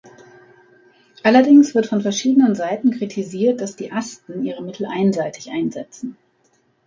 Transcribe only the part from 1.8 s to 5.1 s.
von verschiedenen Seiten kritisiert, dass die Asten ihre Mittel